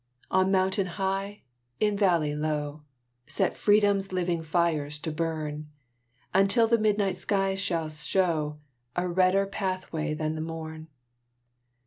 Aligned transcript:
On 0.31 0.51
mountain 0.51 0.87
high, 0.87 1.43
in 1.79 1.95
valley 1.95 2.33
low, 2.35 2.81
Set 3.27 3.55
Freedom's 3.55 4.11
living 4.11 4.41
fires 4.41 4.97
to 4.97 5.11
burn; 5.11 5.69
Until 6.33 6.65
the 6.65 6.79
midnight 6.79 7.19
sky 7.19 7.53
shall 7.53 7.87
show 7.87 8.57
A 8.95 9.07
redder 9.07 9.45
pathway 9.45 10.15
than 10.15 10.33
the 10.33 10.41
morn. 10.41 10.87